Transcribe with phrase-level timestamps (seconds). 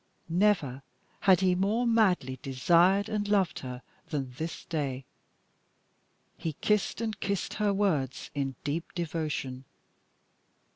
[0.29, 0.81] Never
[1.19, 5.05] had he more madly desired and loved her than this day.
[6.39, 9.63] He kissed and kissed her words in deep devotion.